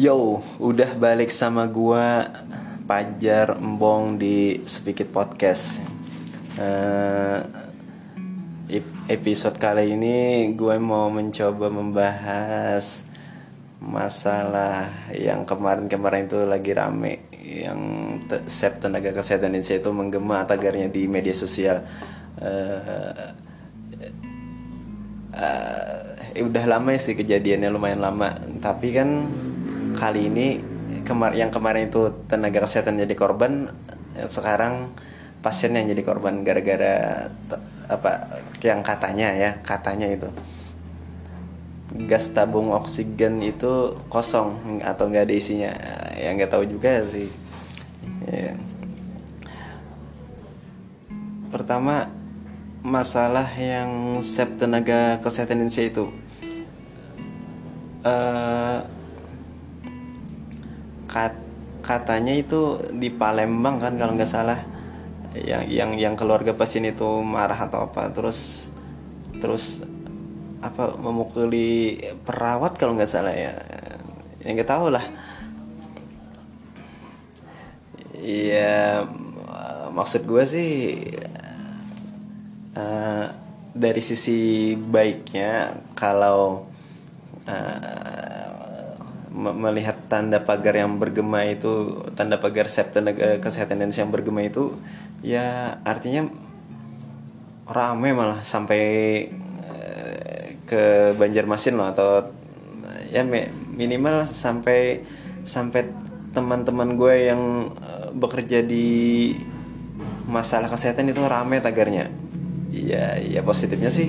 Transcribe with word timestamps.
Yo, 0.00 0.40
udah 0.56 0.96
balik 0.96 1.28
sama 1.28 1.68
gua 1.68 2.24
Pajar 2.88 3.60
Embong 3.60 4.16
di 4.16 4.64
Speak 4.64 5.04
Podcast. 5.12 5.76
Uh, 6.56 7.44
episode 9.12 9.60
kali 9.60 9.92
ini 9.92 10.48
gue 10.56 10.80
mau 10.80 11.12
mencoba 11.12 11.68
membahas 11.68 13.04
masalah 13.76 14.88
yang 15.12 15.44
kemarin-kemarin 15.44 16.32
itu 16.32 16.48
lagi 16.48 16.72
rame 16.72 17.28
yang 17.36 17.80
sep 18.48 18.80
tenaga 18.80 19.12
kesehatan 19.12 19.52
Indonesia 19.52 19.84
itu 19.84 19.90
menggema 19.92 20.48
tagarnya 20.48 20.88
di 20.88 21.04
media 21.12 21.36
sosial. 21.36 21.84
Uh, 22.40 23.36
uh, 25.36 26.40
udah 26.40 26.64
lama 26.64 26.96
sih 26.96 27.12
kejadiannya 27.12 27.68
lumayan 27.68 28.00
lama, 28.00 28.32
tapi 28.64 28.96
kan 28.96 29.28
kali 30.00 30.32
ini 30.32 30.46
kemar 31.04 31.36
yang 31.36 31.52
kemarin 31.52 31.92
itu 31.92 32.08
tenaga 32.24 32.64
kesehatan 32.64 32.96
jadi 32.96 33.12
korban 33.12 33.68
sekarang 34.24 34.96
pasien 35.44 35.76
yang 35.76 35.92
jadi 35.92 36.00
korban 36.00 36.40
gara-gara 36.40 37.28
apa 37.90 38.40
yang 38.64 38.80
katanya 38.80 39.28
ya 39.36 39.50
katanya 39.60 40.08
itu 40.08 40.28
gas 42.06 42.30
tabung 42.30 42.70
oksigen 42.70 43.42
itu 43.42 43.98
kosong 44.08 44.80
atau 44.80 45.10
nggak 45.10 45.26
ada 45.26 45.34
isinya 45.34 45.72
ya 46.14 46.30
nggak 46.32 46.54
tahu 46.54 46.64
juga 46.64 47.02
sih 47.10 47.26
ya. 48.30 48.54
pertama 51.50 52.06
masalah 52.80 53.50
yang 53.58 54.22
sep 54.22 54.56
tenaga 54.56 55.18
kesehatan 55.18 55.66
Indonesia 55.66 55.84
itu 55.84 56.04
uh, 58.06 58.86
kat, 61.10 61.34
katanya 61.82 62.30
itu 62.38 62.78
di 62.94 63.10
Palembang 63.10 63.82
kan 63.82 63.98
kalau 63.98 64.14
nggak 64.14 64.30
salah. 64.30 64.62
Yang 65.34 65.64
yang 65.70 65.90
yang 65.98 66.14
keluarga 66.14 66.54
pasien 66.54 66.86
itu 66.86 67.06
marah 67.22 67.58
atau 67.58 67.86
apa 67.86 68.10
terus 68.10 68.70
terus 69.38 69.82
apa 70.62 70.94
memukuli 70.98 71.98
perawat 72.22 72.78
kalau 72.78 72.94
nggak 72.94 73.10
salah 73.10 73.34
ya. 73.34 73.54
Yang 74.46 74.52
nggak 74.62 74.70
tahu 74.70 74.86
lah. 74.94 75.06
Iya 78.20 79.06
maksud 79.90 80.22
gue 80.24 80.44
sih 80.46 80.70
uh, 82.78 83.26
dari 83.74 84.02
sisi 84.02 84.72
baiknya 84.78 85.74
kalau 85.98 86.66
uh, 87.46 88.29
melihat 89.30 89.96
tanda 90.10 90.42
pagar 90.42 90.74
yang 90.74 90.98
bergema 90.98 91.46
itu 91.46 92.02
tanda 92.18 92.42
pagar 92.42 92.66
sep 92.66 92.90
tenaga 92.90 93.38
kesehatan 93.38 93.78
Indonesia 93.78 94.02
yang 94.02 94.10
bergema 94.10 94.42
itu 94.42 94.74
ya 95.22 95.78
artinya 95.86 96.26
rame 97.70 98.10
malah 98.10 98.42
sampai 98.42 98.82
uh, 99.62 100.46
ke 100.66 101.14
Banjarmasin 101.14 101.78
loh 101.78 101.86
atau 101.94 102.26
ya 103.10 103.22
minimal 103.70 104.26
sampai 104.26 105.06
sampai 105.46 105.90
teman-teman 106.30 106.94
gue 106.94 107.14
yang 107.26 107.42
bekerja 108.14 108.62
di 108.62 109.34
masalah 110.26 110.70
kesehatan 110.70 111.10
itu 111.10 111.22
rame 111.26 111.58
tagarnya. 111.58 112.10
Ya 112.70 113.18
ya 113.18 113.42
positifnya 113.42 113.90
sih 113.90 114.06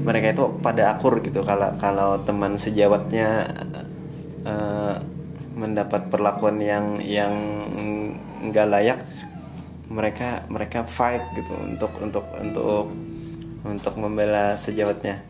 mereka 0.00 0.32
itu 0.32 0.44
pada 0.64 0.96
akur 0.96 1.20
gitu 1.20 1.44
kalau 1.44 1.76
kalau 1.76 2.24
teman 2.24 2.56
sejawatnya 2.56 3.52
uh, 4.48 4.96
mendapat 5.52 6.08
perlakuan 6.08 6.62
yang 6.62 7.02
yang 7.04 7.34
nggak 8.48 8.66
layak 8.70 9.00
mereka 9.88 10.44
mereka 10.48 10.84
fight 10.84 11.24
gitu 11.34 11.52
untuk 11.58 11.92
untuk 12.00 12.24
untuk 12.38 12.86
untuk 13.64 13.94
membela 13.98 14.54
sejawatnya. 14.56 15.24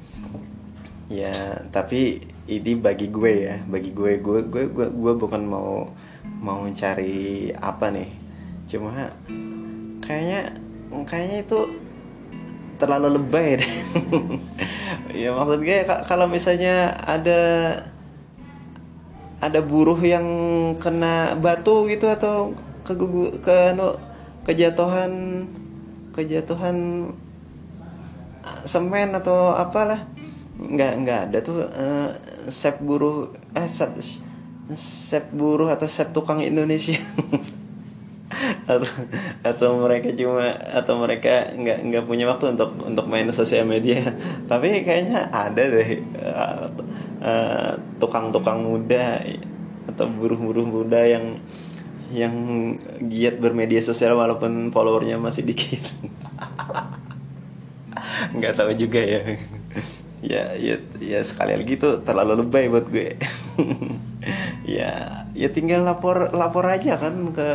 Ya 1.08 1.64
tapi 1.72 2.20
ini 2.48 2.72
bagi 2.76 3.08
gue 3.08 3.32
ya 3.48 3.56
bagi 3.64 3.90
gue 3.96 4.20
gue 4.20 4.44
gue 4.44 4.64
gue, 4.68 4.86
gue 4.92 5.12
bukan 5.16 5.42
mau 5.42 5.88
mau 6.38 6.58
mencari 6.60 7.48
apa 7.56 7.88
nih. 7.88 8.10
Cuma 8.68 9.08
kayaknya 10.04 10.52
kayaknya 11.08 11.38
itu 11.46 11.58
terlalu 12.78 13.18
lebay 13.18 13.58
deh. 13.58 13.72
Ya 15.08 15.34
maksud 15.34 15.66
gue 15.66 15.82
kalau 16.06 16.30
misalnya 16.30 16.94
ada 17.02 17.40
ada 19.38 19.62
buruh 19.62 19.98
yang 20.02 20.26
kena 20.82 21.38
batu 21.38 21.86
gitu 21.86 22.10
atau 22.10 22.54
kegugu 22.82 23.38
ke 23.38 23.74
no, 23.78 23.94
kejatuhan 24.42 25.44
kejatuhan 26.10 27.06
semen 28.66 29.14
atau 29.14 29.54
apalah. 29.54 30.10
Nggak 30.58 30.92
nggak 31.06 31.20
ada 31.30 31.38
tuh 31.38 31.62
uh, 31.62 32.10
sep 32.50 32.82
buruh 32.82 33.30
eh 33.54 33.68
sep, 33.70 33.94
sep 34.74 35.30
buruh 35.30 35.70
atau 35.70 35.86
sep 35.86 36.10
tukang 36.10 36.42
Indonesia. 36.42 36.98
Atau 38.68 38.84
atau 39.40 39.68
mereka 39.80 40.12
cuma 40.12 40.52
atau 40.52 41.00
mereka 41.00 41.48
nggak 41.56 41.88
nggak 41.88 42.04
punya 42.04 42.28
waktu 42.28 42.52
untuk 42.52 42.76
untuk 42.84 43.08
main 43.08 43.24
sosial 43.32 43.64
media. 43.64 44.04
Tapi 44.44 44.84
kayaknya 44.84 45.32
ada 45.32 45.64
deh 45.64 46.04
tukang-tukang 47.98 48.62
uh, 48.62 48.64
uh, 48.64 48.68
muda 48.78 49.06
atau 49.88 50.06
buruh-buruh 50.06 50.68
muda 50.68 51.00
yang 51.08 51.40
yang 52.08 52.34
giat 53.04 53.36
bermedia 53.36 53.84
sosial 53.84 54.16
walaupun 54.16 54.72
followernya 54.72 55.20
masih 55.20 55.44
dikit. 55.44 55.84
Nggak 58.36 58.56
tahu 58.56 58.72
juga 58.76 59.00
ya. 59.00 59.22
Ya 60.18 60.50
ya 60.58 60.82
ya 60.98 61.22
sekali 61.22 61.54
lagi 61.54 61.78
tuh 61.78 62.02
terlalu 62.02 62.42
lebay 62.42 62.66
buat 62.66 62.90
gue. 62.90 63.14
Ya 64.66 65.24
ya 65.32 65.48
tinggal 65.54 65.86
lapor 65.86 66.34
lapor 66.34 66.66
aja 66.66 66.98
kan 66.98 67.30
ke 67.30 67.48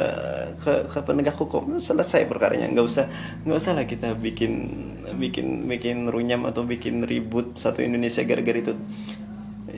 ke, 0.64 0.88
ke 0.88 1.00
penegak 1.04 1.36
hukum. 1.36 1.84
Selesai 1.84 2.24
perkaranya. 2.24 2.72
Nggak 2.72 2.88
usah 2.88 3.06
nggak 3.44 3.60
usah 3.60 3.76
lah 3.76 3.84
kita 3.84 4.16
bikin 4.16 4.72
bikin 5.20 5.68
bikin 5.68 6.08
runyam 6.08 6.48
atau 6.48 6.64
bikin 6.64 7.04
ribut 7.04 7.60
satu 7.60 7.84
Indonesia 7.84 8.24
gara-gara 8.24 8.56
itu 8.56 8.80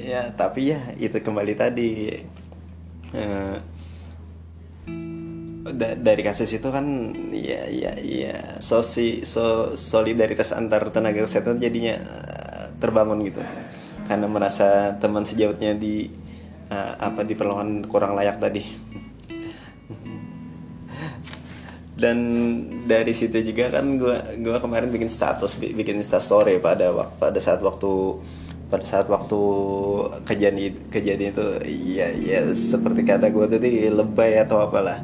ya 0.05 0.29
tapi 0.37 0.69
ya 0.69 0.79
itu 1.01 1.17
kembali 1.17 1.53
tadi. 1.57 1.89
Uh, 3.15 3.57
da 5.65 5.97
dari 5.97 6.21
kasus 6.21 6.53
itu 6.53 6.69
kan 6.69 6.85
ya 7.33 7.65
ya 7.65 7.97
ya 7.97 8.61
sosi 8.61 9.25
so 9.25 9.73
solidaritas 9.73 10.53
antar 10.53 10.93
tenaga 10.93 11.25
kesehatan 11.25 11.57
jadinya 11.57 11.97
terbangun 12.77 13.25
gitu. 13.25 13.41
Karena 14.05 14.29
merasa 14.29 14.93
teman 15.01 15.25
sejawatnya 15.25 15.73
di 15.73 16.05
uh, 16.69 16.93
apa 17.01 17.25
diperlakukan 17.25 17.89
kurang 17.89 18.13
layak 18.13 18.37
tadi. 18.37 18.61
Dan 21.95 22.17
dari 22.85 23.15
situ 23.15 23.39
juga 23.39 23.71
kan 23.71 23.97
gue 23.97 24.43
gue 24.43 24.57
kemarin 24.59 24.91
bikin 24.91 25.07
status 25.07 25.55
bikin 25.57 26.03
story 26.03 26.59
pada 26.59 26.91
pada 27.15 27.39
saat 27.39 27.63
waktu 27.63 28.19
pada 28.75 28.83
saat 28.83 29.07
waktu 29.07 29.39
kejadian 30.27 30.75
kejadian 30.91 31.31
itu 31.31 31.45
ya 31.95 32.11
ya 32.11 32.43
seperti 32.51 33.07
kata 33.07 33.31
gue 33.31 33.47
tadi 33.47 33.87
lebay 33.87 34.35
atau 34.43 34.67
apalah. 34.67 34.99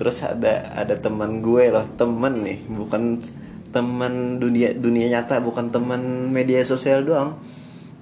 Terus 0.00 0.24
ada 0.24 0.72
ada 0.72 0.96
teman 0.96 1.44
gue 1.44 1.68
loh 1.68 1.84
temen 2.00 2.40
nih 2.40 2.64
bukan 2.64 3.20
teman 3.76 4.40
dunia 4.40 4.72
dunia 4.72 5.20
nyata 5.20 5.44
bukan 5.44 5.68
teman 5.68 6.32
media 6.32 6.64
sosial 6.64 7.04
doang. 7.04 7.36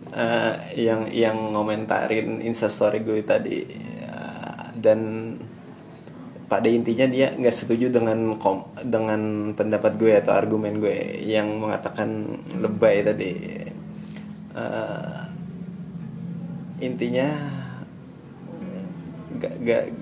Uh, 0.08 0.54
yang 0.78 1.10
yang 1.10 1.50
ngomentarin 1.50 2.38
instastory 2.38 3.02
gue 3.02 3.18
tadi. 3.26 3.66
Uh, 4.06 4.70
dan 4.78 5.34
pada 6.46 6.70
intinya 6.70 7.10
dia 7.10 7.34
nggak 7.34 7.52
setuju 7.52 7.90
dengan 7.90 8.38
kom 8.38 8.70
dengan 8.86 9.52
pendapat 9.52 9.98
gue 9.98 10.14
atau 10.14 10.32
argumen 10.32 10.78
gue 10.78 11.26
yang 11.26 11.58
mengatakan 11.60 12.38
lebay 12.56 13.04
tadi 13.04 13.30
uh, 14.58 15.22
intinya 16.82 17.28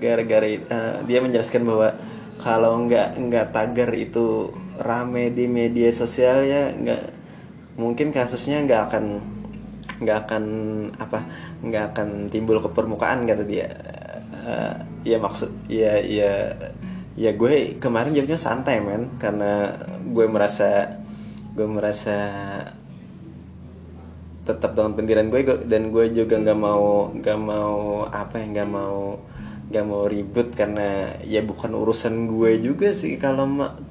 gara-gara 0.01 0.47
uh, 0.49 1.05
dia 1.05 1.21
menjelaskan 1.21 1.61
bahwa 1.61 1.93
kalau 2.41 2.85
nggak 2.85 3.17
nggak 3.17 3.47
tagar 3.53 3.93
itu 3.93 4.53
rame 4.77 5.33
di 5.33 5.45
media 5.49 5.89
sosial 5.93 6.45
ya 6.45 6.73
nggak 6.73 7.01
mungkin 7.77 8.09
kasusnya 8.09 8.65
nggak 8.65 8.81
akan 8.89 9.05
nggak 9.97 10.17
akan 10.25 10.43
apa 10.97 11.19
nggak 11.65 11.83
akan 11.93 12.09
timbul 12.29 12.61
ke 12.61 12.69
permukaan 12.69 13.25
kata 13.25 13.43
dia. 13.45 13.69
Uh, 14.47 14.75
ya 15.03 15.17
maksud 15.19 15.51
ya 15.67 15.99
ya 15.99 16.55
ya 17.17 17.31
gue 17.33 17.81
kemarin 17.81 18.13
jawabnya 18.13 18.39
santai 18.39 18.79
men 18.79 19.17
karena 19.17 19.75
gue 20.07 20.25
merasa 20.29 21.01
gue 21.57 21.67
merasa 21.67 22.17
tetap 24.47 24.71
dengan 24.79 24.95
pendirian 24.95 25.27
gue 25.27 25.43
dan 25.67 25.91
gue 25.91 26.07
juga 26.15 26.39
nggak 26.39 26.55
mau 26.55 27.11
nggak 27.11 27.39
mau 27.39 28.07
apa 28.07 28.39
ya 28.39 28.47
nggak 28.47 28.69
mau 28.71 29.19
nggak 29.67 29.83
mau 29.83 30.07
ribut 30.07 30.55
karena 30.55 31.11
ya 31.27 31.43
bukan 31.43 31.75
urusan 31.75 32.31
gue 32.31 32.63
juga 32.63 32.95
sih 32.95 33.19
kalau 33.19 33.43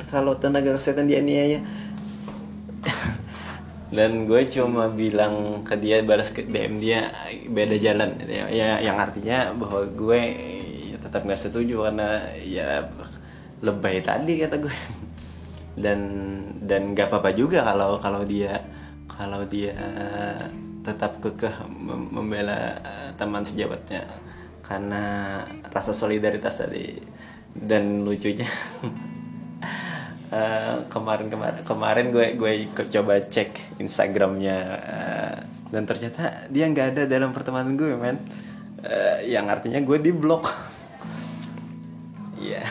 kalau 0.08 0.41
tenaga 0.41 0.73
kesehatan 0.81 1.05
dianiaya. 1.05 1.61
Dan 3.87 4.26
gue 4.26 4.43
cuma 4.50 4.91
bilang 4.91 5.62
ke 5.62 5.79
dia 5.79 6.03
balas 6.03 6.35
ke 6.35 6.43
DM 6.43 6.82
dia 6.82 7.12
beda 7.47 7.76
jalan. 7.79 8.19
Ya, 8.25 8.49
ya 8.50 8.69
yang 8.82 8.99
artinya 8.99 9.53
bahwa 9.55 9.87
gue 9.87 10.20
ya, 10.91 10.97
tetap 10.99 11.23
nggak 11.23 11.38
setuju 11.38 11.87
karena 11.87 12.25
ya 12.43 12.88
lebay 13.61 14.00
tadi 14.00 14.41
kata 14.41 14.56
gue. 14.58 14.76
Dan 15.85 16.00
dan 16.64 16.97
nggak 16.97 17.12
apa-apa 17.12 17.37
juga 17.37 17.61
kalau 17.62 18.00
kalau 18.00 18.25
dia 18.25 18.64
kalau 19.16 19.42
dia 19.48 19.72
tetap 20.86 21.18
kekeh 21.18 21.66
membela 22.14 22.78
teman 23.18 23.42
sejabatnya 23.42 24.06
karena 24.62 25.42
rasa 25.74 25.90
solidaritas 25.90 26.62
tadi 26.62 27.00
dan 27.54 28.04
lucunya. 28.06 28.46
Uh, 30.26 30.84
kemarin 30.92 31.30
kemarin 31.30 31.62
kemarin 31.62 32.06
gue 32.10 32.34
gue 32.34 32.52
ikut 32.70 32.86
coba 32.92 33.22
cek 33.22 33.80
Instagramnya 33.80 34.58
dan 35.70 35.82
ternyata 35.86 36.50
dia 36.50 36.66
nggak 36.69 36.86
ada 36.94 37.02
dalam 37.08 37.30
pertemanan 37.34 37.74
gue 37.74 37.94
men. 37.96 38.20
Yang 39.26 39.46
artinya 39.50 39.80
gue 39.82 39.98
di 39.98 40.12
blok 40.14 40.46
ya 42.38 42.62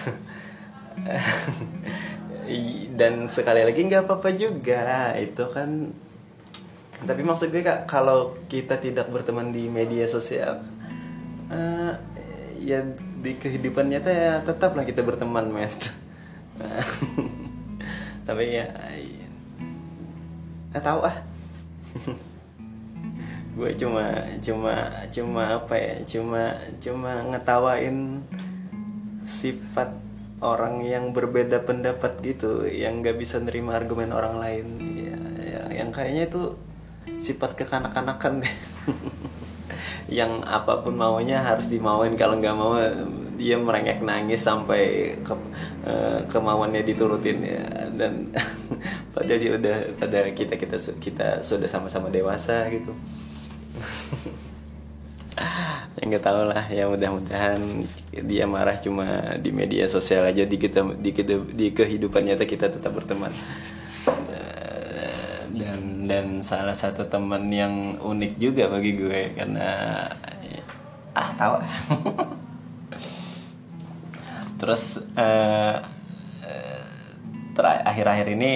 dan 2.99 3.27
sekali 3.27 3.67
lagi 3.67 3.81
nggak 3.83 4.07
apa-apa 4.07 4.29
juga. 4.35 5.11
Itu 5.19 5.51
kan 5.51 5.91
tapi 7.03 7.21
maksud 7.27 7.51
gue 7.51 7.59
kak 7.59 7.91
kalau 7.91 8.39
kita 8.47 8.79
tidak 8.79 9.11
berteman 9.11 9.51
di 9.51 9.67
media 9.67 10.07
sosial 10.07 10.55
uh, 11.51 11.93
ya 12.65 12.81
di 13.21 13.37
kehidupan 13.37 13.89
nyata 13.89 14.09
ya 14.13 14.33
tetaplah 14.45 14.85
kita 14.85 15.01
berteman 15.01 15.49
men. 15.49 15.73
Tapi 18.27 18.43
ya 18.53 18.69
nggak 20.73 20.83
tahu 20.83 20.99
ah. 21.05 21.17
Gue 23.55 23.71
cuma 23.79 24.03
cuma 24.43 24.73
cuma 25.09 25.43
apa 25.63 25.75
ya 25.79 25.95
cuma 26.03 26.59
cuma 26.83 27.11
ngetawain 27.31 28.19
sifat 29.23 29.95
orang 30.43 30.83
yang 30.83 31.15
berbeda 31.15 31.63
pendapat 31.63 32.19
gitu 32.19 32.67
yang 32.67 32.99
nggak 32.99 33.15
bisa 33.15 33.39
nerima 33.39 33.79
argumen 33.79 34.11
orang 34.11 34.37
lain. 34.37 34.67
Ya, 34.99 35.19
ya 35.39 35.61
yang 35.81 35.89
kayaknya 35.95 36.27
itu 36.27 36.59
sifat 37.19 37.57
kekanak-kanakan. 37.57 38.43
Yang 40.05 40.45
apa 40.45 40.85
pun 40.85 40.93
maunya 40.93 41.41
harus 41.41 41.65
dimauin. 41.65 42.13
Kalau 42.13 42.37
nggak 42.37 42.55
mau 42.55 42.77
dia 43.35 43.57
merengek 43.57 44.05
nangis 44.05 44.45
sampai 44.45 45.17
ke, 45.25 45.33
uh, 45.83 46.21
kemauannya 46.29 46.85
diturutin 46.85 47.41
ya. 47.41 47.65
Dan 47.89 48.29
padahal 49.13 49.39
dia 49.41 49.51
udah 49.57 49.77
padahal 49.97 50.29
kita 50.37 50.61
kita 50.61 50.77
kita 51.01 51.27
sudah 51.41 51.65
sama-sama 51.65 52.13
dewasa 52.13 52.69
gitu. 52.69 52.93
Yang 55.99 56.05
nggak 56.05 56.23
tahu 56.23 56.41
lah. 56.53 56.69
Ya 56.69 56.85
mudah-mudahan 56.85 57.89
dia 58.13 58.45
marah 58.45 58.77
cuma 58.77 59.33
di 59.41 59.49
media 59.49 59.89
sosial 59.89 60.29
aja 60.29 60.45
di 60.45 60.57
kita 60.61 60.85
di, 61.01 61.11
di 61.49 61.67
kehidupan 61.73 62.29
nyata 62.29 62.45
kita 62.45 62.69
tetap 62.69 62.93
berteman 62.93 63.33
dan 65.55 66.05
dan 66.05 66.43
salah 66.43 66.75
satu 66.75 67.07
teman 67.07 67.49
yang 67.49 67.97
unik 67.99 68.37
juga 68.37 68.67
bagi 68.67 68.91
gue 68.95 69.21
karena 69.35 69.67
ah 71.15 71.29
tahu. 71.39 71.55
Terus 74.59 74.99
uh, 75.15 75.75
akhir-akhir 77.95 78.27
ini 78.35 78.51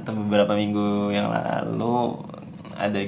atau 0.00 0.12
beberapa 0.12 0.52
minggu 0.52 1.16
yang 1.16 1.32
lalu 1.32 2.20
ada 2.76 3.00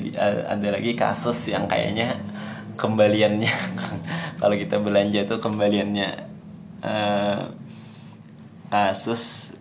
ada 0.57 0.69
lagi 0.73 0.97
kasus 0.97 1.49
yang 1.49 1.69
kayaknya 1.69 2.21
kembaliannya 2.77 3.53
kalau 4.41 4.57
kita 4.57 4.81
belanja 4.81 5.29
tuh 5.29 5.41
kembaliannya 5.41 6.09
uh, 6.81 7.41
kasus 8.73 9.53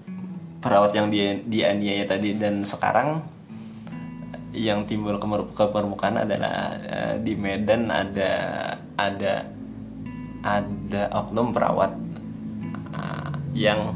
perawat 0.64 0.96
yang 0.96 1.12
dia 1.12 1.36
dianiaya 1.44 2.08
tadi. 2.08 2.38
Dan 2.38 2.64
sekarang 2.64 3.26
yang 4.52 4.84
timbul 4.84 5.16
ke 5.56 5.66
permukaan 5.72 6.28
adalah 6.28 6.76
uh, 6.84 7.16
di 7.24 7.40
Medan 7.40 7.88
ada 7.88 8.32
ada 9.00 9.48
ada 10.44 11.02
oknum 11.16 11.56
perawat 11.56 11.96
uh, 12.92 13.32
yang 13.56 13.96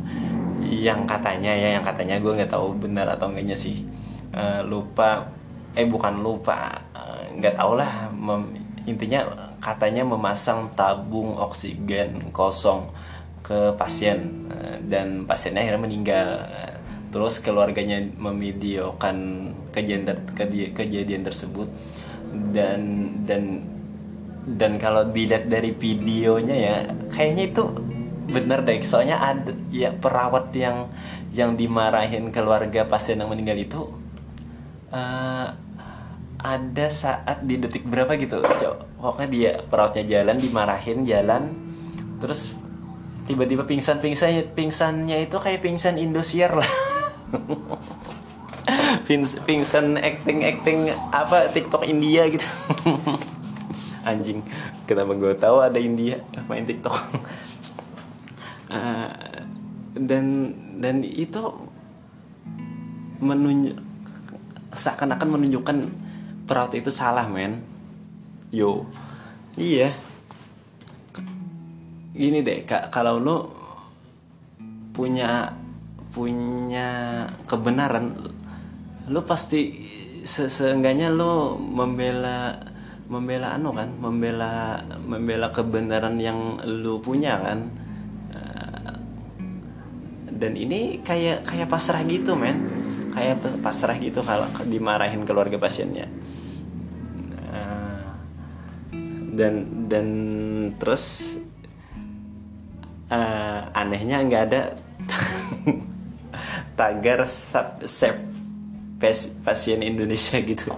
yang 0.63 1.03
katanya 1.03 1.51
ya 1.51 1.77
yang 1.77 1.83
katanya 1.83 2.17
gue 2.23 2.31
nggak 2.39 2.51
tahu 2.51 2.73
benar 2.79 3.11
atau 3.11 3.29
enggaknya 3.29 3.53
sih 3.53 3.83
uh, 4.31 4.63
lupa 4.63 5.27
eh 5.75 5.83
bukan 5.83 6.23
lupa 6.23 6.79
nggak 7.35 7.53
uh, 7.53 7.57
tau 7.59 7.75
lah 7.75 8.07
mem, 8.15 8.55
intinya 8.87 9.27
katanya 9.59 10.07
memasang 10.07 10.71
tabung 10.73 11.35
oksigen 11.35 12.31
kosong 12.31 12.87
ke 13.43 13.75
pasien 13.75 14.47
uh, 14.47 14.79
dan 14.87 15.27
pasiennya 15.27 15.67
akhirnya 15.67 15.83
meninggal 15.83 16.29
terus 17.15 17.39
keluarganya 17.39 18.03
memvideokan 18.19 19.47
kejadian 19.71 20.19
kejadian 20.75 21.23
tersebut. 21.23 21.71
Dan 22.51 23.11
dan 23.23 23.63
dan 24.43 24.75
kalau 24.75 25.07
dilihat 25.07 25.47
dari 25.47 25.71
videonya 25.71 26.55
ya 26.59 26.75
kayaknya 27.07 27.55
itu 27.55 27.63
bener 28.27 28.67
deh. 28.67 28.83
Soalnya 28.83 29.23
ada 29.23 29.55
ya 29.71 29.95
perawat 29.95 30.51
yang 30.51 30.91
yang 31.31 31.55
dimarahin 31.55 32.35
keluarga 32.35 32.83
pasien 32.83 33.23
yang 33.23 33.31
meninggal 33.31 33.55
itu 33.55 33.81
uh, 34.91 35.47
ada 36.45 36.87
saat 36.93 37.41
di 37.41 37.57
detik 37.57 37.89
berapa 37.89 38.13
gitu 38.21 38.37
pokoknya 39.01 39.29
dia 39.33 39.51
perawatnya 39.65 40.03
jalan 40.05 40.37
dimarahin 40.37 41.01
jalan 41.01 41.43
terus 42.21 42.53
tiba-tiba 43.25 43.65
pingsan 43.65 43.97
pingsannya 43.97 44.53
pingsannya 44.53 45.25
itu 45.25 45.37
kayak 45.41 45.65
pingsan 45.65 45.97
Indosiar 45.97 46.53
lah 46.53 46.69
pingsan 49.45 49.99
acting 50.01 50.41
acting 50.41 50.89
apa 51.13 51.53
TikTok 51.53 51.85
India 51.85 52.25
gitu. 52.29 52.45
Anjing 54.05 54.41
kenapa 54.85 55.13
gue 55.17 55.33
tahu 55.37 55.61
ada 55.61 55.77
India 55.77 56.21
main 56.49 56.65
TikTok? 56.65 56.95
Uh, 58.65 59.13
dan 59.93 60.51
dan 60.81 61.05
itu 61.05 61.41
menunjuk 63.21 63.79
seakan-akan 64.75 65.39
menunjukkan 65.39 65.77
perawat 66.45 66.75
itu 66.75 66.91
salah 66.91 67.25
men. 67.31 67.63
Yo. 68.51 68.85
Iya. 69.55 69.95
Gini 72.15 72.43
deh 72.43 72.67
kak 72.67 72.91
kalau 72.91 73.19
lo 73.19 73.37
punya 74.95 75.51
punya 76.15 77.27
kebenaran 77.43 78.15
lu 79.11 79.21
pasti 79.27 79.83
se 80.23 80.47
seenggaknya 80.47 81.11
lu 81.11 81.59
membela 81.59 82.55
membela 83.05 83.53
anu 83.53 83.69
kan 83.75 83.93
membela 83.93 84.81
membela 85.05 85.51
kebenaran 85.51 86.17
yang 86.17 86.57
lu 86.63 87.03
punya 87.03 87.37
kan. 87.37 87.59
Uh, 88.33 88.95
dan 90.31 90.57
ini 90.57 91.03
kayak 91.05 91.45
kayak 91.45 91.69
pasrah 91.69 92.01
gitu 92.07 92.33
men. 92.33 92.57
Kayak 93.13 93.45
pasrah 93.61 93.95
gitu 93.99 94.25
kalau 94.25 94.49
dimarahin 94.65 95.27
keluarga 95.27 95.61
pasiennya. 95.61 96.09
Uh, 97.53 98.09
dan 99.37 99.53
dan 99.85 100.07
terus 100.81 101.37
uh, 103.13 103.69
anehnya 103.77 104.25
nggak 104.25 104.43
ada 104.49 104.61
tagar 106.75 107.23
save 107.27 108.21
pasien 109.43 109.79
Indonesia 109.81 110.39
gitu. 110.39 110.71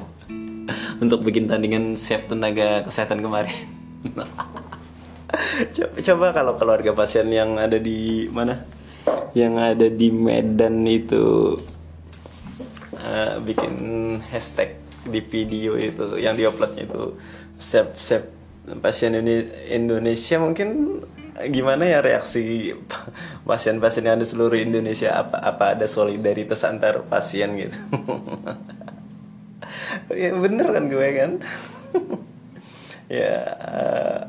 Untuk 1.03 1.25
bikin 1.25 1.49
tandingan 1.49 1.97
siap 1.97 2.29
tenaga 2.29 2.85
kesehatan 2.85 3.21
kemarin. 3.21 3.57
Coba, 5.57 5.93
coba 6.05 6.27
kalau 6.37 6.53
keluarga 6.53 6.91
pasien 6.93 7.27
yang 7.33 7.57
ada 7.57 7.81
di 7.81 8.29
mana? 8.29 8.61
Yang 9.33 9.53
ada 9.57 9.87
di 9.89 10.07
Medan 10.13 10.85
itu 10.85 11.57
uh, 12.93 13.41
bikin 13.41 13.75
hashtag 14.29 14.77
di 15.07 15.19
video 15.25 15.73
itu 15.79 16.19
yang 16.21 16.37
diuploadnya 16.37 16.85
itu 16.85 17.17
save 17.57 17.95
save 17.97 18.27
pasien 18.83 19.15
Indonesia 19.71 20.37
mungkin 20.37 21.01
gimana 21.45 21.85
ya 21.85 22.01
reaksi 22.01 22.73
pasien-pasien 23.45 24.05
yang 24.09 24.17
ada 24.17 24.27
seluruh 24.27 24.57
Indonesia? 24.57 25.13
Apa 25.13 25.37
apa 25.37 25.77
ada 25.77 25.85
solidaritas 25.85 26.65
antar 26.65 27.05
pasien 27.05 27.53
gitu? 27.57 27.77
Ya 30.07 30.31
bener 30.35 30.71
kan 30.71 30.87
gue 30.87 31.07
kan? 31.15 31.31
Ya 33.07 33.39
uh, 33.55 34.19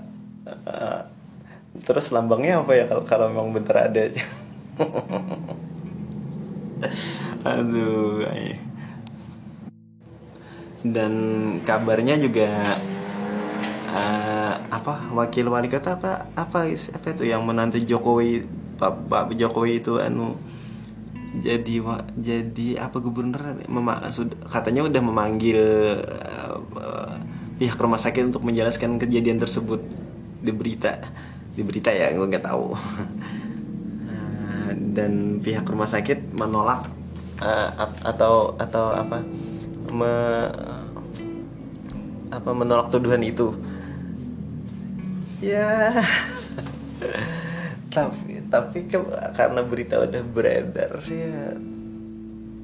uh, 0.47 1.01
terus 1.83 2.15
lambangnya 2.15 2.63
apa 2.63 2.79
ya 2.79 2.87
kalau 2.87 3.03
kalau 3.07 3.27
memang 3.31 3.51
bener 3.51 3.75
ada? 3.75 4.03
Aduh 7.59 8.23
dan 10.87 11.13
kabarnya 11.67 12.15
juga 12.23 12.79
uh, 13.99 14.55
apa 14.71 15.11
wakil 15.13 15.51
wali 15.51 15.67
kota 15.67 15.99
apa 15.99 16.31
apa 16.39 16.71
apa 16.71 17.07
itu 17.11 17.25
yang 17.27 17.43
menantu 17.43 17.83
Jokowi 17.83 18.47
Pak, 18.79 19.11
Pak 19.11 19.35
Jokowi 19.35 19.83
itu 19.83 19.99
anu 19.99 20.39
jadi 21.39 21.85
jadi 22.17 22.69
apa 22.81 23.05
gubernur 23.05 23.61
mema, 23.69 24.01
katanya 24.49 24.89
udah 24.89 25.03
memanggil 25.05 25.61
uh, 26.73 27.15
pihak 27.61 27.77
rumah 27.77 28.01
sakit 28.01 28.33
untuk 28.33 28.47
menjelaskan 28.49 28.97
kejadian 28.97 29.37
tersebut. 29.37 29.83
Di 30.41 30.55
berita 30.55 30.97
di 31.53 31.61
berita 31.67 31.93
ya 31.93 32.15
gue 32.17 32.25
nggak 32.25 32.49
tahu. 32.49 32.73
Uh, 34.09 34.71
dan 34.97 35.45
pihak 35.45 35.69
rumah 35.69 35.91
sakit 35.91 36.33
menolak 36.33 36.89
uh, 37.45 37.69
atau 38.09 38.57
atau 38.57 38.97
apa 38.97 39.21
me, 39.93 40.13
apa 42.33 42.51
menolak 42.57 42.89
tuduhan 42.89 43.21
itu 43.21 43.53
ya. 45.43 45.93
Tapi 47.89 48.45
tapi 48.53 48.79
ke, 48.85 49.01
karena 49.33 49.61
berita 49.65 50.03
udah 50.03 50.23
beredar 50.23 51.01
ya. 51.09 51.57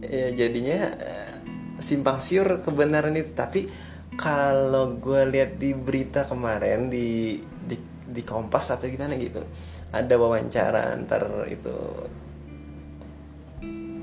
Ya 0.05 0.29
jadinya 0.37 0.93
eh, 1.01 1.35
simpang 1.81 2.21
siur 2.21 2.61
kebenaran 2.61 3.17
itu. 3.17 3.33
Tapi 3.33 3.67
kalau 4.15 4.95
gue 5.01 5.27
lihat 5.33 5.59
di 5.59 5.75
berita 5.75 6.29
kemarin 6.29 6.93
di 6.93 7.41
di 7.41 7.77
di 8.05 8.23
Kompas 8.23 8.71
apa 8.71 8.87
gimana 8.87 9.17
gitu 9.19 9.43
ada 9.95 10.15
wawancara 10.19 10.91
antar 10.91 11.47
itu 11.47 11.77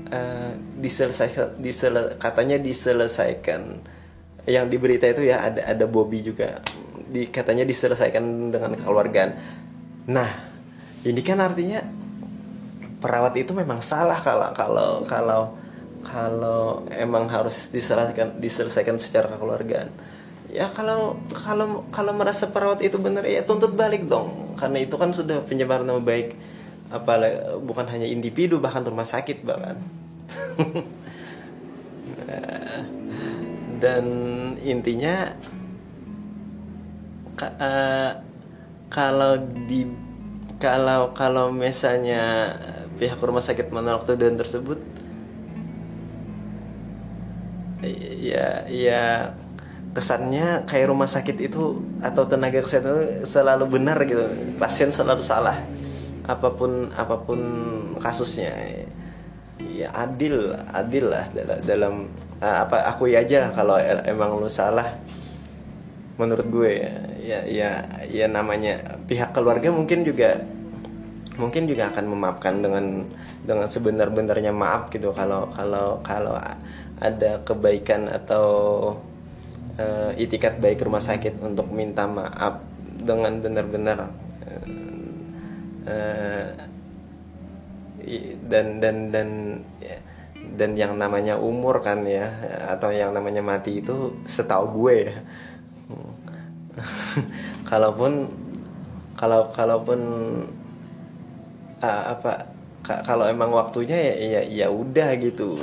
uh, 0.08 0.52
diselesaikan 0.80 1.60
disele, 1.60 2.16
katanya 2.16 2.56
diselesaikan. 2.56 3.84
Yang 4.42 4.66
di 4.74 4.76
berita 4.80 5.06
itu 5.06 5.22
ya 5.22 5.46
ada 5.46 5.62
ada 5.62 5.84
Bobby 5.86 6.18
juga 6.18 6.58
di 7.12 7.28
katanya 7.28 7.68
diselesaikan 7.68 8.50
dengan 8.50 8.72
keluargaan 8.80 9.36
nah 10.08 10.30
ini 11.04 11.20
kan 11.20 11.38
artinya 11.38 11.82
perawat 13.02 13.34
itu 13.34 13.50
memang 13.50 13.82
salah 13.82 14.22
kalau 14.22 14.54
kalau 14.54 15.02
kalau 15.02 15.42
kalau 16.06 16.86
emang 16.90 17.26
harus 17.26 17.70
diselesaikan 17.74 18.38
diselesaikan 18.38 18.98
secara 18.98 19.30
kekeluargaan. 19.34 19.90
Ya 20.52 20.70
kalau 20.70 21.18
kalau 21.34 21.86
kalau 21.90 22.12
merasa 22.14 22.50
perawat 22.50 22.82
itu 22.86 22.98
benar 23.02 23.26
ya 23.26 23.42
tuntut 23.42 23.74
balik 23.74 24.06
dong. 24.06 24.54
Karena 24.58 24.78
itu 24.78 24.94
kan 24.94 25.10
sudah 25.10 25.42
penyebaran 25.42 25.86
nama 25.86 25.98
baik 25.98 26.38
apa 26.92 27.18
bukan 27.58 27.88
hanya 27.88 28.04
individu 28.06 28.62
bahkan 28.62 28.86
rumah 28.86 29.06
sakit 29.06 29.42
bahkan. 29.42 29.82
Dan 33.82 34.06
intinya 34.62 35.34
uh, 37.58 38.10
kalau 38.92 39.40
di 39.66 39.88
kalau 40.62 41.10
kalau 41.16 41.50
misalnya 41.50 42.54
pihak 43.00 43.18
rumah 43.18 43.42
sakit 43.42 43.74
menolak 43.74 44.06
tuduhan 44.06 44.38
tersebut 44.38 44.78
ya 48.22 48.62
ya 48.70 49.34
kesannya 49.92 50.64
kayak 50.64 50.88
rumah 50.88 51.10
sakit 51.10 51.36
itu 51.36 51.82
atau 52.00 52.24
tenaga 52.24 52.64
kesehatan 52.64 52.92
itu 52.94 53.04
selalu 53.28 53.64
benar 53.76 53.98
gitu. 54.08 54.24
Pasien 54.56 54.88
selalu 54.88 55.20
salah. 55.20 55.60
Apa 56.24 56.54
pun 56.54 56.88
apa 56.94 57.18
pun 57.20 57.40
kasusnya 58.00 58.54
ya 59.58 59.90
adil 59.94 60.54
adil 60.74 61.10
lah 61.10 61.26
dalam, 61.34 61.58
dalam 61.62 61.94
apa 62.42 62.88
akui 62.90 63.14
aja 63.14 63.50
kalau 63.54 63.78
emang 64.06 64.38
lu 64.38 64.50
salah 64.50 64.98
menurut 66.16 66.46
gue 66.48 66.70
ya. 66.70 66.92
Ya 67.22 67.40
ya, 67.46 67.70
ya 68.10 68.26
namanya 68.26 68.98
pihak 69.06 69.30
keluarga 69.30 69.70
mungkin 69.70 70.02
juga 70.02 70.42
mungkin 71.38 71.64
juga 71.64 71.88
akan 71.94 72.04
memaafkan 72.12 72.60
dengan 72.60 73.08
dengan 73.46 73.68
sebenar-benarnya 73.70 74.52
maaf 74.52 74.90
gitu. 74.92 75.14
Kalau 75.14 75.48
kalau 75.54 76.02
kalau 76.04 76.34
ada 77.02 77.42
kebaikan 77.42 78.06
atau 78.10 78.46
uh, 79.78 80.10
itikat 80.14 80.58
baik 80.62 80.82
rumah 80.84 81.02
sakit 81.02 81.40
untuk 81.42 81.70
minta 81.72 82.06
maaf 82.06 82.62
dengan 83.02 83.42
benar-benar 83.42 83.98
uh, 85.82 86.50
dan 88.46 88.66
dan 88.78 88.96
dan 89.10 89.28
dan 90.52 90.70
yang 90.76 90.98
namanya 90.98 91.38
umur 91.38 91.80
kan 91.80 92.04
ya 92.06 92.28
atau 92.70 92.90
yang 92.92 93.14
namanya 93.14 93.40
mati 93.40 93.80
itu 93.80 94.20
setahu 94.26 94.84
gue 94.84 94.94
ya 95.10 95.14
kalaupun 97.70 98.30
kalau 99.16 99.52
kalaupun 99.54 100.00
uh, 101.82 102.02
apa 102.16 102.50
kalau 102.82 103.30
emang 103.30 103.54
waktunya 103.54 103.94
ya 103.94 104.14
ya 104.18 104.40
ya 104.46 104.66
udah 104.70 105.14
gitu. 105.18 105.58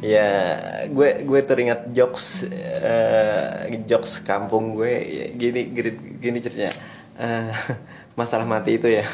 Ya 0.00 0.56
gue 0.88 1.24
gue 1.28 1.40
teringat 1.44 1.92
jokes 1.92 2.44
uh, 2.80 3.68
jokes 3.84 4.24
kampung 4.24 4.76
gue 4.76 4.92
ya, 4.92 5.26
gini 5.36 5.72
gini, 5.72 5.90
gini 6.20 6.38
ceritanya. 6.40 6.72
Uh, 7.20 7.52
masalah 8.20 8.44
mati 8.48 8.76
itu 8.76 8.88
ya. 8.88 9.04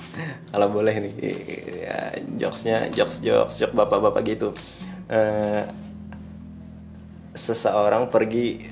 Kalau 0.52 0.68
boleh 0.72 0.94
nih 1.00 1.14
ya 1.84 1.98
jokesnya 2.40 2.88
jokes 2.92 3.20
jokes 3.24 3.56
jokes 3.60 3.76
bapak 3.76 4.00
bapak 4.00 4.22
gitu. 4.24 4.52
Uh, 5.08 5.64
seseorang 7.34 8.08
pergi 8.08 8.62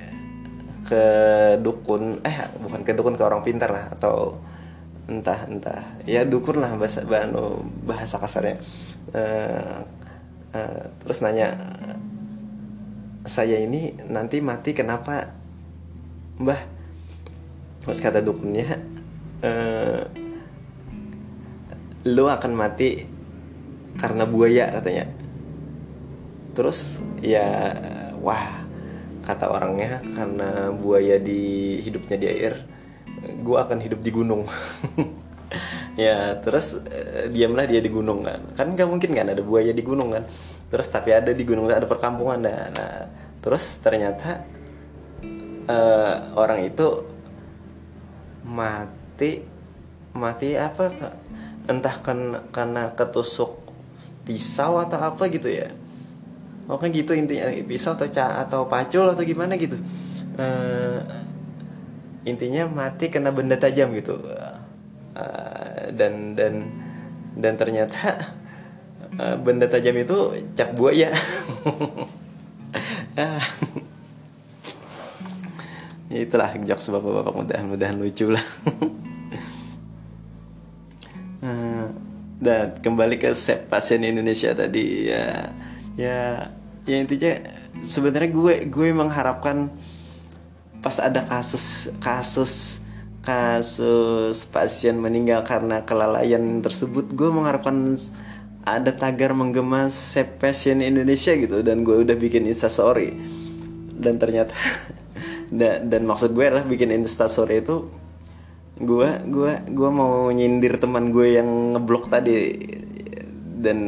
ke 0.82 1.04
dukun 1.62 2.18
eh 2.26 2.36
bukan 2.58 2.82
ke 2.82 2.92
dukun 2.92 3.14
ke 3.14 3.22
orang 3.22 3.46
pintar 3.46 3.70
lah 3.70 3.86
atau 3.94 4.38
entah 5.06 5.46
entah. 5.46 5.82
Ya 6.06 6.26
dukun 6.26 6.58
lah 6.58 6.74
bahasa 6.74 7.06
bano 7.06 7.62
bahasa 7.86 8.18
kasarnya. 8.18 8.58
Uh, 9.14 9.82
uh, 10.54 10.82
terus 11.02 11.22
nanya 11.22 11.54
saya 13.26 13.58
ini 13.62 13.94
nanti 14.10 14.42
mati 14.42 14.74
kenapa? 14.74 15.30
Mbah 16.42 16.60
terus 17.82 17.98
kata 17.98 18.22
dukunnya 18.22 18.78
uh, 19.42 20.02
lu 22.06 22.26
akan 22.26 22.52
mati 22.54 23.06
karena 23.98 24.26
buaya 24.26 24.70
katanya. 24.70 25.06
Terus 26.52 26.98
ya 27.22 27.74
wah 28.18 28.62
kata 29.23 29.47
orangnya 29.49 30.02
karena 30.02 30.75
buaya 30.75 31.17
di 31.23 31.79
hidupnya 31.83 32.17
di 32.19 32.26
air 32.26 32.55
gue 33.23 33.59
akan 33.59 33.79
hidup 33.83 34.00
di 34.02 34.11
gunung. 34.11 34.45
Ya 35.93 36.41
terus 36.41 36.81
uh, 36.81 37.29
diamlah 37.29 37.69
dia 37.69 37.85
di 37.85 37.93
gunung 37.93 38.25
kan. 38.25 38.41
Kan 38.57 38.73
nggak 38.73 38.88
mungkin 38.88 39.12
kan 39.12 39.37
ada 39.37 39.45
buaya 39.45 39.69
di 39.76 39.85
gunung 39.85 40.09
kan. 40.09 40.25
Terus 40.73 40.88
tapi 40.88 41.12
ada 41.12 41.29
di 41.37 41.45
gunung 41.45 41.69
ada 41.69 41.85
perkampungan 41.85 42.41
nah, 42.41 42.73
nah. 42.73 43.05
Terus 43.45 43.76
ternyata 43.85 44.49
uh, 45.69 46.33
orang 46.41 46.64
itu 46.64 47.05
mati 48.49 49.45
mati 50.17 50.57
apa 50.57 50.88
entah 51.69 51.97
kan 52.00 52.49
karena 52.49 52.97
ketusuk 52.97 53.61
pisau 54.25 54.81
atau 54.83 54.99
apa 54.99 55.29
gitu 55.31 55.52
ya 55.52 55.71
kan 56.79 56.93
gitu 56.93 57.12
intinya. 57.17 57.49
Pisau 57.64 57.97
atau 57.97 58.09
ca 58.09 58.45
atau 58.45 58.69
pacul 58.69 59.12
atau 59.12 59.25
gimana 59.25 59.57
gitu. 59.57 59.76
Uh, 60.37 61.00
intinya 62.25 62.69
mati 62.71 63.09
kena 63.12 63.35
benda 63.35 63.59
tajam 63.59 63.93
gitu. 63.97 64.17
Uh, 65.12 65.93
dan 65.93 66.33
dan 66.38 66.73
dan 67.37 67.55
ternyata 67.61 68.33
uh, 69.21 69.37
benda 69.41 69.69
tajam 69.69 69.97
itu 69.97 70.49
cap 70.57 70.73
buaya. 70.76 71.12
Uh, 73.19 73.43
ya 76.12 76.19
itulah 76.25 76.52
jokes 76.64 76.88
bapak-bapak 76.88 77.33
mudah-mudahan 77.33 77.97
lucu 77.97 78.29
lah. 78.33 78.45
Dan 82.43 82.75
kembali 82.83 83.23
ke 83.23 83.31
pasien 83.71 84.02
Indonesia 84.02 84.50
tadi 84.50 85.07
ya 85.07 85.55
ya 85.95 86.50
ya 86.86 86.96
intinya 86.98 87.38
sebenarnya 87.86 88.30
gue 88.30 88.54
gue 88.66 88.88
mengharapkan 88.90 89.70
pas 90.82 90.98
ada 90.98 91.22
kasus 91.22 91.94
kasus 92.02 92.82
kasus 93.22 94.50
pasien 94.50 94.98
meninggal 94.98 95.46
karena 95.46 95.86
kelalaian 95.86 96.58
tersebut 96.58 97.06
gue 97.14 97.30
mengharapkan 97.30 97.94
ada 98.62 98.94
tagar 98.94 99.34
menggema 99.34 99.90
Save 99.90 100.38
Passion 100.38 100.78
Indonesia 100.82 101.34
gitu. 101.34 101.62
Dan 101.66 101.82
gue 101.82 102.02
udah 102.02 102.14
bikin 102.14 102.46
instastory. 102.46 103.14
Dan 103.94 104.18
ternyata 104.18 104.54
dan, 105.58 105.90
dan 105.90 106.02
maksud 106.06 106.34
gue 106.34 106.44
adalah 106.46 106.66
bikin 106.66 106.90
instastory 106.94 107.62
itu 107.62 107.86
gue 108.82 109.10
gue 109.30 109.52
gue 109.68 109.90
mau 109.92 110.26
nyindir 110.32 110.80
teman 110.82 111.14
gue 111.14 111.38
yang 111.38 111.48
ngeblok 111.78 112.10
tadi. 112.10 112.34
Dan 113.62 113.78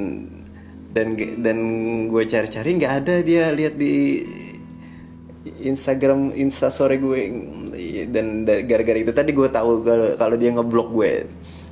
dan 0.95 1.19
dan 1.19 1.59
gue 2.07 2.23
cari-cari 2.23 2.79
nggak 2.79 2.95
ada 3.03 3.15
dia 3.27 3.51
lihat 3.51 3.75
di 3.75 4.23
Instagram 5.45 6.31
instastory 6.39 7.03
gue. 7.03 7.21
Dan 8.09 8.47
gara-gara 8.47 8.99
itu 9.03 9.11
tadi 9.11 9.35
gue 9.35 9.51
tahu 9.51 9.83
kalau 9.83 10.09
kalau 10.15 10.37
dia 10.39 10.55
ngeblok 10.55 10.89
gue. 10.95 11.13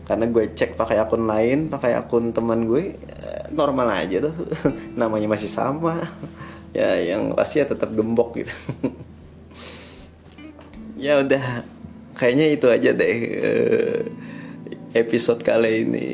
Karena 0.03 0.27
gue 0.27 0.51
cek 0.51 0.75
pakai 0.75 0.99
akun 0.99 1.31
lain 1.31 1.71
pakai 1.71 1.95
akun 1.95 2.35
teman 2.35 2.67
gue 2.67 2.99
eh, 2.99 3.45
normal 3.55 3.89
aja 3.95 4.29
tuh. 4.29 4.35
Namanya 5.01 5.31
masih 5.31 5.49
sama. 5.49 5.97
Ya 6.73 6.97
yang 6.97 7.37
pasti 7.37 7.61
ya 7.61 7.69
tetap 7.69 7.93
gembok 7.93 8.41
gitu. 8.41 8.49
Ya 10.97 11.21
udah 11.21 11.69
kayaknya 12.17 12.47
itu 12.49 12.65
aja 12.73 12.97
deh 12.97 13.17
eh, 13.45 14.01
episode 14.97 15.45
kali 15.45 15.85
ini 15.85 16.07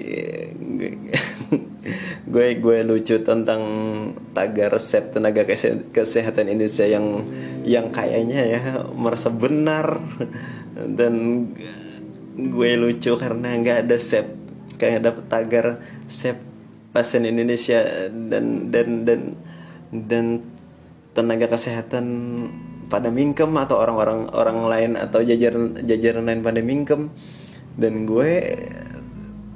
gue 2.29 2.61
gue 2.61 2.79
lucu 2.85 3.17
tentang 3.25 3.63
tagar 4.37 4.77
resep 4.77 5.17
tenaga 5.17 5.49
kesehatan 5.91 6.53
Indonesia 6.53 6.85
yang 6.85 7.25
yang 7.65 7.89
kayaknya 7.89 8.41
ya 8.45 8.61
merasa 8.93 9.33
benar. 9.33 10.01
Dan 10.99 11.15
gue 12.39 12.71
lucu 12.79 13.13
karena 13.19 13.59
nggak 13.59 13.89
ada 13.89 13.97
sep 13.99 14.39
kayak 14.79 15.03
dapet 15.03 15.25
tagar 15.27 15.67
sep 16.07 16.39
pasien 16.95 17.27
Indonesia 17.27 17.83
dan 18.09 18.71
dan 18.71 19.03
dan 19.03 19.21
dan 19.91 20.27
tenaga 21.19 21.51
kesehatan 21.51 22.07
pada 22.87 23.11
mingkem 23.11 23.51
atau 23.59 23.83
orang-orang 23.83 24.31
orang 24.33 24.59
lain 24.65 24.93
atau 24.95 25.21
jajaran 25.21 25.83
jajaran 25.83 26.31
lain 26.31 26.41
pada 26.47 26.61
mingkem. 26.63 27.11
Dan 27.79 28.07
gue 28.07 28.59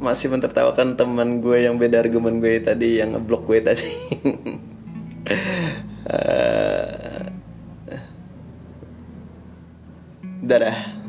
masih 0.03 0.29
mentertawakan 0.29 0.99
teman 0.99 1.39
gue 1.39 1.65
yang 1.65 1.79
beda 1.79 2.03
argumen 2.03 2.43
gue 2.43 2.59
tadi 2.59 2.99
yang 2.99 3.15
ngeblok 3.15 3.47
gue 3.47 3.59
tadi. 3.63 3.89
Uh, 6.03 7.31
dadah 10.43 11.02